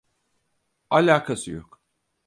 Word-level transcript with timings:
Alakası 0.89 1.51
yok. 1.51 1.81